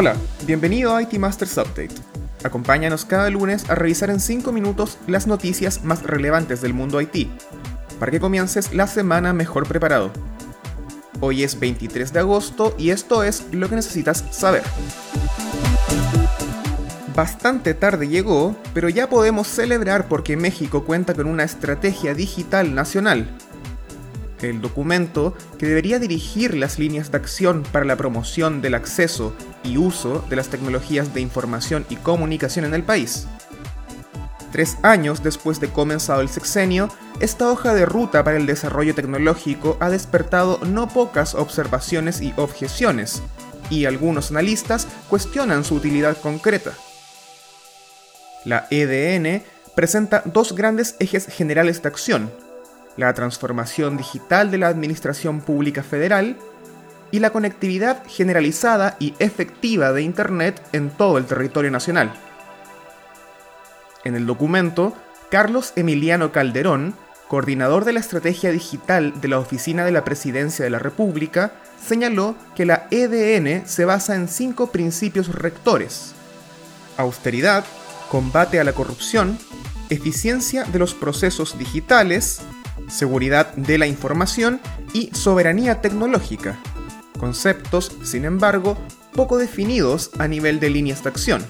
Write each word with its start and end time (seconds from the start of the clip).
Hola, 0.00 0.14
bienvenido 0.46 0.94
a 0.94 1.02
IT 1.02 1.14
Masters 1.14 1.58
Update. 1.58 1.90
Acompáñanos 2.44 3.04
cada 3.04 3.28
lunes 3.30 3.68
a 3.68 3.74
revisar 3.74 4.10
en 4.10 4.20
5 4.20 4.52
minutos 4.52 4.96
las 5.08 5.26
noticias 5.26 5.82
más 5.82 6.04
relevantes 6.04 6.60
del 6.60 6.72
mundo 6.72 7.00
IT, 7.00 7.28
para 7.98 8.12
que 8.12 8.20
comiences 8.20 8.72
la 8.72 8.86
semana 8.86 9.32
mejor 9.32 9.66
preparado. 9.66 10.12
Hoy 11.18 11.42
es 11.42 11.58
23 11.58 12.12
de 12.12 12.20
agosto 12.20 12.76
y 12.78 12.90
esto 12.90 13.24
es 13.24 13.46
lo 13.50 13.68
que 13.68 13.74
necesitas 13.74 14.24
saber. 14.30 14.62
Bastante 17.16 17.74
tarde 17.74 18.06
llegó, 18.06 18.54
pero 18.74 18.88
ya 18.88 19.08
podemos 19.08 19.48
celebrar 19.48 20.06
porque 20.06 20.36
México 20.36 20.84
cuenta 20.84 21.12
con 21.12 21.26
una 21.26 21.42
estrategia 21.42 22.14
digital 22.14 22.72
nacional. 22.72 23.36
El 24.40 24.60
documento 24.60 25.34
que 25.58 25.66
debería 25.66 25.98
dirigir 25.98 26.54
las 26.54 26.78
líneas 26.78 27.10
de 27.10 27.18
acción 27.18 27.64
para 27.72 27.84
la 27.84 27.96
promoción 27.96 28.62
del 28.62 28.74
acceso 28.74 29.34
y 29.64 29.78
uso 29.78 30.24
de 30.30 30.36
las 30.36 30.48
tecnologías 30.48 31.12
de 31.12 31.20
información 31.20 31.84
y 31.88 31.96
comunicación 31.96 32.64
en 32.64 32.74
el 32.74 32.84
país. 32.84 33.26
Tres 34.52 34.78
años 34.82 35.22
después 35.22 35.60
de 35.60 35.68
comenzado 35.68 36.20
el 36.20 36.28
sexenio, 36.28 36.88
esta 37.20 37.50
hoja 37.50 37.74
de 37.74 37.84
ruta 37.84 38.24
para 38.24 38.36
el 38.36 38.46
desarrollo 38.46 38.94
tecnológico 38.94 39.76
ha 39.80 39.90
despertado 39.90 40.60
no 40.64 40.88
pocas 40.88 41.34
observaciones 41.34 42.22
y 42.22 42.32
objeciones, 42.36 43.22
y 43.70 43.84
algunos 43.84 44.30
analistas 44.30 44.86
cuestionan 45.08 45.64
su 45.64 45.74
utilidad 45.74 46.16
concreta. 46.16 46.72
La 48.44 48.66
EDN 48.70 49.42
presenta 49.74 50.22
dos 50.24 50.54
grandes 50.54 50.96
ejes 50.98 51.26
generales 51.26 51.82
de 51.82 51.88
acción, 51.88 52.32
la 52.98 53.14
transformación 53.14 53.96
digital 53.96 54.50
de 54.50 54.58
la 54.58 54.68
Administración 54.68 55.40
Pública 55.40 55.82
Federal 55.82 56.36
y 57.10 57.20
la 57.20 57.30
conectividad 57.30 58.02
generalizada 58.06 58.96
y 58.98 59.14
efectiva 59.18 59.92
de 59.92 60.02
Internet 60.02 60.60
en 60.72 60.90
todo 60.90 61.16
el 61.16 61.24
territorio 61.24 61.70
nacional. 61.70 62.12
En 64.04 64.14
el 64.14 64.26
documento, 64.26 64.94
Carlos 65.30 65.72
Emiliano 65.76 66.32
Calderón, 66.32 66.94
coordinador 67.28 67.84
de 67.84 67.92
la 67.92 68.00
estrategia 68.00 68.50
digital 68.50 69.20
de 69.20 69.28
la 69.28 69.38
Oficina 69.38 69.84
de 69.84 69.92
la 69.92 70.04
Presidencia 70.04 70.64
de 70.64 70.70
la 70.70 70.78
República, 70.78 71.52
señaló 71.80 72.34
que 72.56 72.66
la 72.66 72.88
EDN 72.90 73.66
se 73.66 73.84
basa 73.84 74.16
en 74.16 74.28
cinco 74.28 74.72
principios 74.72 75.34
rectores. 75.34 76.14
Austeridad, 76.96 77.64
combate 78.10 78.58
a 78.58 78.64
la 78.64 78.72
corrupción, 78.72 79.38
eficiencia 79.88 80.64
de 80.64 80.78
los 80.78 80.94
procesos 80.94 81.58
digitales, 81.58 82.40
seguridad 82.88 83.54
de 83.54 83.78
la 83.78 83.86
información 83.86 84.60
y 84.92 85.10
soberanía 85.14 85.80
tecnológica, 85.80 86.58
conceptos, 87.18 87.92
sin 88.02 88.24
embargo, 88.24 88.78
poco 89.12 89.38
definidos 89.38 90.10
a 90.18 90.28
nivel 90.28 90.60
de 90.60 90.70
líneas 90.70 91.02
de 91.02 91.10
acción. 91.10 91.44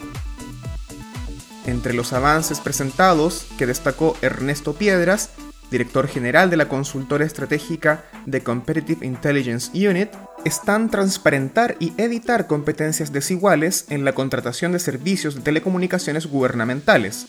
Entre 1.66 1.92
los 1.92 2.12
avances 2.12 2.60
presentados, 2.60 3.46
que 3.58 3.66
destacó 3.66 4.16
Ernesto 4.22 4.72
Piedras, 4.72 5.30
director 5.70 6.08
general 6.08 6.48
de 6.48 6.56
la 6.56 6.68
consultora 6.68 7.26
estratégica 7.26 8.04
de 8.24 8.42
Competitive 8.42 9.06
Intelligence 9.06 9.70
Unit, 9.88 10.08
están 10.44 10.90
transparentar 10.90 11.76
y 11.78 11.92
evitar 11.98 12.46
competencias 12.46 13.12
desiguales 13.12 13.86
en 13.90 14.04
la 14.04 14.14
contratación 14.14 14.72
de 14.72 14.78
servicios 14.78 15.34
de 15.34 15.42
telecomunicaciones 15.42 16.26
gubernamentales, 16.26 17.26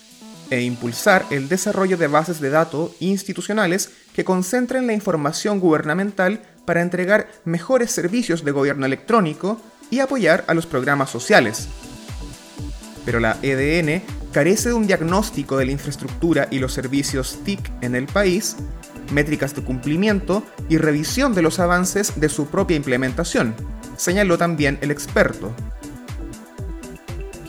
e 0.49 0.61
impulsar 0.61 1.25
el 1.29 1.49
desarrollo 1.49 1.97
de 1.97 2.07
bases 2.07 2.39
de 2.39 2.49
datos 2.49 2.91
institucionales 2.99 3.91
que 4.13 4.25
concentren 4.25 4.87
la 4.87 4.93
información 4.93 5.59
gubernamental 5.59 6.41
para 6.65 6.81
entregar 6.81 7.29
mejores 7.45 7.91
servicios 7.91 8.43
de 8.43 8.51
gobierno 8.51 8.85
electrónico 8.85 9.61
y 9.89 9.99
apoyar 9.99 10.43
a 10.47 10.53
los 10.53 10.65
programas 10.65 11.09
sociales. 11.09 11.67
Pero 13.05 13.19
la 13.19 13.37
EDN 13.41 14.03
carece 14.31 14.69
de 14.69 14.75
un 14.75 14.85
diagnóstico 14.85 15.57
de 15.57 15.65
la 15.65 15.71
infraestructura 15.71 16.47
y 16.51 16.59
los 16.59 16.73
servicios 16.73 17.39
TIC 17.43 17.59
en 17.81 17.95
el 17.95 18.05
país, 18.05 18.55
métricas 19.11 19.55
de 19.55 19.63
cumplimiento 19.63 20.43
y 20.69 20.77
revisión 20.77 21.33
de 21.33 21.41
los 21.41 21.59
avances 21.59 22.19
de 22.19 22.29
su 22.29 22.47
propia 22.47 22.77
implementación, 22.77 23.55
señaló 23.97 24.37
también 24.37 24.77
el 24.81 24.91
experto. 24.91 25.53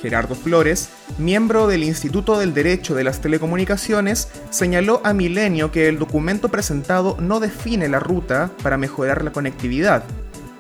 Gerardo 0.00 0.34
Flores, 0.34 0.88
miembro 1.20 1.66
del 1.66 1.84
Instituto 1.84 2.38
del 2.38 2.54
Derecho 2.54 2.94
de 2.94 3.04
las 3.04 3.20
Telecomunicaciones, 3.20 4.28
señaló 4.50 5.00
a 5.04 5.12
Milenio 5.12 5.70
que 5.70 5.88
el 5.88 5.98
documento 5.98 6.48
presentado 6.48 7.16
no 7.20 7.40
define 7.40 7.88
la 7.88 8.00
ruta 8.00 8.50
para 8.62 8.76
mejorar 8.76 9.24
la 9.24 9.32
conectividad, 9.32 10.04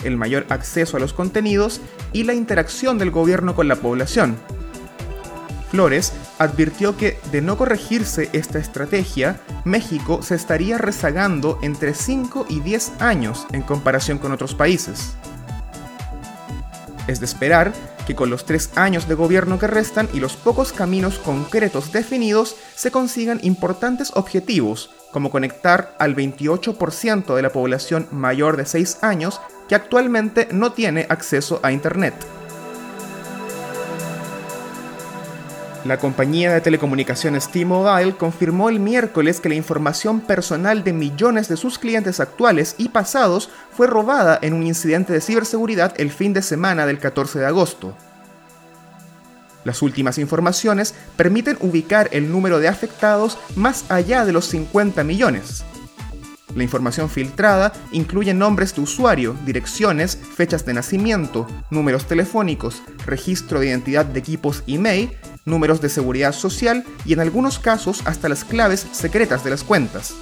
el 0.04 0.16
mayor 0.16 0.46
acceso 0.48 0.96
a 0.96 1.00
los 1.00 1.12
contenidos 1.12 1.80
y 2.12 2.24
la 2.24 2.34
interacción 2.34 2.98
del 2.98 3.10
gobierno 3.10 3.54
con 3.54 3.68
la 3.68 3.76
población. 3.76 4.36
Flores 5.70 6.12
advirtió 6.38 6.96
que, 6.96 7.18
de 7.30 7.42
no 7.42 7.56
corregirse 7.56 8.28
esta 8.32 8.58
estrategia, 8.58 9.40
México 9.64 10.20
se 10.22 10.34
estaría 10.34 10.78
rezagando 10.78 11.58
entre 11.62 11.94
5 11.94 12.46
y 12.48 12.60
10 12.60 13.00
años 13.00 13.46
en 13.52 13.62
comparación 13.62 14.18
con 14.18 14.32
otros 14.32 14.54
países. 14.54 15.14
Es 17.06 17.20
de 17.20 17.26
esperar 17.26 17.72
que 18.06 18.14
con 18.14 18.30
los 18.30 18.44
tres 18.44 18.70
años 18.76 19.08
de 19.08 19.14
gobierno 19.14 19.58
que 19.58 19.66
restan 19.66 20.08
y 20.12 20.20
los 20.20 20.36
pocos 20.36 20.72
caminos 20.72 21.18
concretos 21.18 21.92
definidos 21.92 22.56
se 22.74 22.90
consigan 22.90 23.40
importantes 23.42 24.12
objetivos, 24.14 24.90
como 25.12 25.30
conectar 25.30 25.96
al 25.98 26.16
28% 26.16 27.34
de 27.34 27.42
la 27.42 27.50
población 27.50 28.08
mayor 28.10 28.56
de 28.56 28.66
6 28.66 28.98
años 29.02 29.40
que 29.68 29.74
actualmente 29.74 30.48
no 30.52 30.72
tiene 30.72 31.06
acceso 31.08 31.60
a 31.62 31.72
Internet. 31.72 32.14
La 35.84 35.98
compañía 35.98 36.52
de 36.52 36.60
telecomunicaciones 36.60 37.48
T-Mobile 37.48 38.14
confirmó 38.16 38.68
el 38.68 38.80
miércoles 38.80 39.40
que 39.40 39.48
la 39.48 39.54
información 39.54 40.20
personal 40.20 40.84
de 40.84 40.92
millones 40.92 41.48
de 41.48 41.56
sus 41.56 41.78
clientes 41.78 42.20
actuales 42.20 42.74
y 42.76 42.90
pasados 42.90 43.48
fue 43.74 43.86
robada 43.86 44.38
en 44.42 44.52
un 44.52 44.66
incidente 44.66 45.14
de 45.14 45.22
ciberseguridad 45.22 45.94
el 45.98 46.10
fin 46.10 46.34
de 46.34 46.42
semana 46.42 46.84
del 46.84 46.98
14 46.98 47.38
de 47.38 47.46
agosto. 47.46 47.94
Las 49.64 49.80
últimas 49.80 50.18
informaciones 50.18 50.94
permiten 51.16 51.56
ubicar 51.60 52.10
el 52.12 52.30
número 52.30 52.58
de 52.58 52.68
afectados 52.68 53.38
más 53.56 53.90
allá 53.90 54.26
de 54.26 54.32
los 54.32 54.46
50 54.46 55.02
millones. 55.02 55.64
La 56.54 56.62
información 56.62 57.08
filtrada 57.08 57.72
incluye 57.92 58.34
nombres 58.34 58.74
de 58.74 58.82
usuario, 58.82 59.36
direcciones, 59.46 60.16
fechas 60.16 60.66
de 60.66 60.74
nacimiento, 60.74 61.46
números 61.70 62.06
telefónicos, 62.06 62.82
registro 63.06 63.60
de 63.60 63.68
identidad 63.68 64.04
de 64.04 64.18
equipos 64.18 64.64
email 64.66 65.10
números 65.44 65.80
de 65.80 65.88
seguridad 65.88 66.32
social 66.32 66.84
y 67.04 67.12
en 67.12 67.20
algunos 67.20 67.58
casos 67.58 68.02
hasta 68.04 68.28
las 68.28 68.44
claves 68.44 68.86
secretas 68.92 69.44
de 69.44 69.50
las 69.50 69.64
cuentas. 69.64 70.14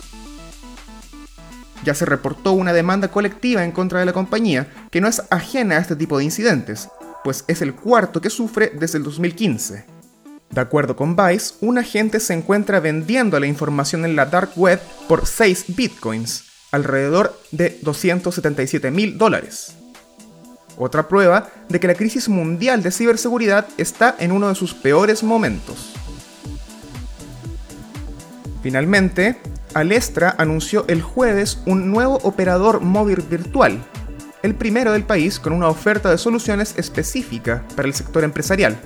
Ya 1.85 1.95
se 1.95 2.05
reportó 2.05 2.53
una 2.53 2.73
demanda 2.73 3.09
colectiva 3.09 3.65
en 3.65 3.73
contra 3.73 4.01
de 4.01 4.07
la 4.07 4.13
compañía 4.13 4.69
que 4.91 5.01
no 5.01 5.09
es 5.09 5.23
ajena 5.31 5.77
a 5.77 5.81
este 5.81 5.97
tipo 5.97 6.19
de 6.19 6.25
incidentes, 6.25 6.89
pues 7.25 7.45
es 7.47 7.63
el 7.63 7.75
cuarto 7.75 8.21
que 8.21 8.31
sufre 8.31 8.73
desde 8.79 8.99
el 8.99 9.05
2015. 9.05 9.85
De 10.51 10.61
acuerdo 10.61 10.97
con 10.97 11.15
Vice, 11.15 11.55
un 11.61 11.79
agente 11.79 12.21
se 12.21 12.35
encuentra 12.35 12.81
vendiendo 12.81 13.39
la 13.39 13.47
información 13.47 14.05
en 14.05 14.17
la 14.17 14.27
dark 14.27 14.51
web 14.57 14.81
por 15.07 15.27
6 15.27 15.77
bitcoins, 15.77 16.45
alrededor 16.73 17.39
de 17.53 17.79
277 17.83 18.91
mil 18.91 19.19
dólares. 19.19 19.78
Otra 20.79 21.09
prueba 21.09 21.49
de 21.69 21.81
que 21.81 21.89
la 21.89 21.95
crisis 21.95 22.29
mundial 22.29 22.83
de 22.83 22.93
ciberseguridad 22.93 23.67
está 23.77 24.15
en 24.19 24.31
uno 24.31 24.49
de 24.49 24.55
sus 24.55 24.75
peores 24.75 25.25
momentos. 25.25 25.93
Finalmente, 28.63 29.41
Alestra 29.75 30.35
anunció 30.39 30.85
el 30.89 31.03
jueves 31.03 31.59
un 31.67 31.91
nuevo 31.91 32.19
operador 32.23 32.81
móvil 32.81 33.23
virtual, 33.29 33.83
el 34.43 34.55
primero 34.55 34.93
del 34.93 35.03
país 35.03 35.41
con 35.41 35.53
una 35.53 35.69
oferta 35.69 36.11
de 36.11 36.19
soluciones 36.19 36.75
específica 36.77 37.65
para 37.75 37.89
el 37.89 37.95
sector 37.95 38.23
empresarial. 38.23 38.79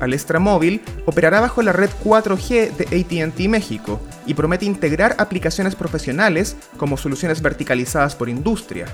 Alestra 0.00 0.38
Móvil 0.38 0.80
operará 1.06 1.40
bajo 1.40 1.62
la 1.62 1.72
red 1.72 1.90
4G 2.02 2.72
de 2.72 3.24
ATT 3.24 3.40
México 3.48 4.00
y 4.26 4.34
promete 4.34 4.64
integrar 4.64 5.14
aplicaciones 5.18 5.74
profesionales 5.74 6.56
como 6.76 6.96
soluciones 6.96 7.42
verticalizadas 7.42 8.16
por 8.16 8.28
industria, 8.28 8.86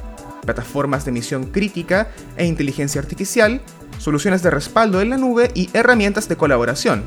plataformas 0.42 1.04
de 1.04 1.12
misión 1.12 1.44
crítica 1.44 2.08
e 2.36 2.46
inteligencia 2.46 3.00
artificial, 3.00 3.60
soluciones 3.98 4.42
de 4.42 4.50
respaldo 4.50 5.00
en 5.00 5.10
la 5.10 5.16
nube 5.16 5.50
y 5.54 5.70
herramientas 5.72 6.28
de 6.28 6.36
colaboración. 6.36 7.04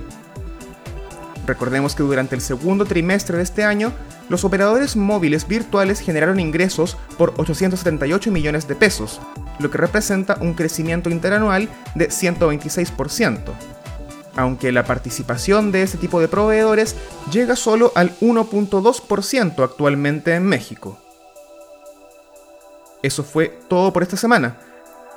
Recordemos 1.46 1.96
que 1.96 2.04
durante 2.04 2.36
el 2.36 2.42
segundo 2.42 2.86
trimestre 2.86 3.38
de 3.38 3.44
este 3.44 3.63
año, 3.63 3.92
los 4.30 4.44
operadores 4.44 4.96
móviles 4.96 5.48
virtuales 5.48 6.00
generaron 6.00 6.40
ingresos 6.40 6.96
por 7.18 7.34
878 7.38 8.31
millones 8.31 8.68
de 8.68 8.75
pesos, 8.75 9.19
lo 9.57 9.72
que 9.72 9.80
representa 9.80 10.38
un 10.40 10.54
crecimiento 10.54 11.10
interanual 11.10 11.68
de 11.96 12.10
126%, 12.10 13.40
aunque 14.35 14.71
la 14.71 14.83
participación 14.83 15.71
de 15.71 15.83
este 15.83 15.97
tipo 15.97 16.19
de 16.19 16.27
proveedores 16.27 16.95
llega 17.31 17.55
solo 17.55 17.91
al 17.95 18.17
1.2% 18.19 19.63
actualmente 19.63 20.35
en 20.35 20.45
México. 20.45 20.97
Eso 23.01 23.23
fue 23.23 23.59
todo 23.67 23.93
por 23.93 24.03
esta 24.03 24.17
semana. 24.17 24.57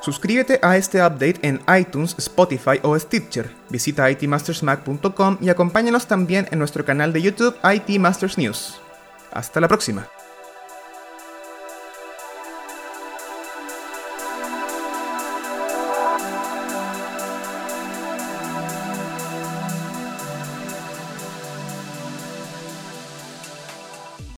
Suscríbete 0.01 0.59
a 0.63 0.77
este 0.77 0.99
update 0.99 1.39
en 1.43 1.61
iTunes, 1.79 2.17
Spotify 2.19 2.81
o 2.83 2.99
Stitcher. 2.99 3.51
Visita 3.69 4.11
itmastersmac.com 4.11 5.39
y 5.41 5.49
acompáñanos 5.49 6.07
también 6.07 6.49
en 6.51 6.59
nuestro 6.59 6.85
canal 6.85 7.13
de 7.13 7.23
YouTube 7.23 7.57
IT 7.63 8.01
Masters 8.01 8.37
News. 8.37 8.81
Hasta 9.33 9.61
la 9.61 9.69
próxima. 9.69 10.09